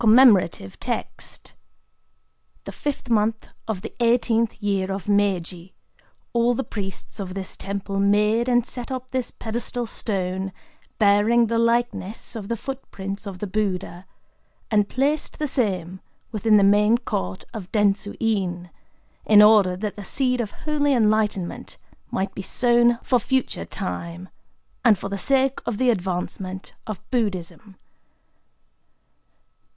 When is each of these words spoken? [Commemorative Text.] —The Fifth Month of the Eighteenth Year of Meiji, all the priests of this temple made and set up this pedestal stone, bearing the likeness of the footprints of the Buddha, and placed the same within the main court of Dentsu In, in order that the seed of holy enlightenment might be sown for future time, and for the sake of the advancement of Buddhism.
[Commemorative 0.03 0.79
Text.] 0.79 1.53
—The 2.63 2.71
Fifth 2.71 3.07
Month 3.11 3.49
of 3.67 3.83
the 3.83 3.93
Eighteenth 3.99 4.59
Year 4.59 4.91
of 4.91 5.07
Meiji, 5.07 5.75
all 6.33 6.55
the 6.55 6.63
priests 6.63 7.19
of 7.19 7.35
this 7.35 7.55
temple 7.55 7.99
made 7.99 8.49
and 8.49 8.65
set 8.65 8.89
up 8.91 9.11
this 9.11 9.29
pedestal 9.29 9.85
stone, 9.85 10.51
bearing 10.97 11.45
the 11.45 11.59
likeness 11.59 12.35
of 12.35 12.47
the 12.47 12.57
footprints 12.57 13.27
of 13.27 13.37
the 13.37 13.45
Buddha, 13.45 14.07
and 14.71 14.89
placed 14.89 15.37
the 15.37 15.45
same 15.45 15.99
within 16.31 16.57
the 16.57 16.63
main 16.63 16.97
court 16.97 17.43
of 17.53 17.71
Dentsu 17.71 18.17
In, 18.19 18.71
in 19.23 19.39
order 19.43 19.77
that 19.77 19.95
the 19.97 20.03
seed 20.03 20.41
of 20.41 20.49
holy 20.49 20.95
enlightenment 20.95 21.77
might 22.09 22.33
be 22.33 22.41
sown 22.41 22.97
for 23.03 23.19
future 23.19 23.65
time, 23.65 24.29
and 24.83 24.97
for 24.97 25.09
the 25.09 25.19
sake 25.19 25.59
of 25.67 25.77
the 25.77 25.91
advancement 25.91 26.73
of 26.87 26.99
Buddhism. 27.11 27.75